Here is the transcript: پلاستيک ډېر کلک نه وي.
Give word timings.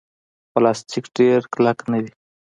پلاستيک 0.51 1.05
ډېر 1.17 1.39
کلک 1.53 1.77
نه 1.91 1.97
وي. 2.03 2.11